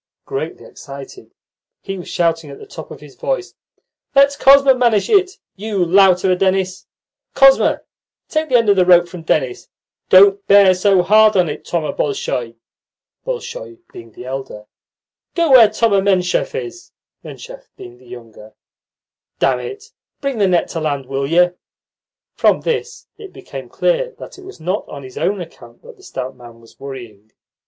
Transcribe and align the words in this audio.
Greatly 0.25 0.65
excited, 0.65 1.29
he 1.79 1.95
was 1.99 2.07
shouting 2.09 2.49
at 2.49 2.57
the 2.57 2.65
top 2.65 2.89
of 2.89 3.01
his 3.01 3.13
voice: 3.13 3.53
"Let 4.15 4.35
Kosma 4.39 4.73
manage 4.75 5.11
it, 5.11 5.37
you 5.55 5.85
lout 5.85 6.23
of 6.23 6.31
a 6.31 6.35
Denis! 6.35 6.87
Kosma, 7.35 7.81
take 8.27 8.49
the 8.49 8.55
end 8.55 8.67
of 8.69 8.77
the 8.77 8.85
rope 8.87 9.07
from 9.07 9.21
Denis! 9.21 9.69
Don't 10.09 10.43
bear 10.47 10.73
so 10.73 11.03
hard 11.03 11.37
on 11.37 11.49
it, 11.49 11.67
Thoma 11.67 11.93
Bolshoy! 11.95 12.55
Go 13.25 13.33
where 15.35 15.67
Thoma 15.69 16.01
Menshov 16.01 16.55
is! 16.55 16.91
Damn 17.23 17.61
it, 19.59 19.91
bring 20.19 20.37
the 20.39 20.47
net 20.47 20.67
to 20.69 20.79
land, 20.79 21.05
will 21.05 21.27
you!" 21.27 21.55
From 22.33 22.61
this 22.61 23.05
it 23.19 23.31
became 23.31 23.69
clear 23.69 24.15
that 24.17 24.39
it 24.39 24.45
was 24.45 24.59
not 24.59 24.83
on 24.89 25.03
his 25.03 25.19
own 25.19 25.39
account 25.39 25.83
that 25.83 25.97
the 25.97 26.01
stout 26.01 26.35
man 26.35 26.59
was 26.59 26.79
worrying. 26.79 27.31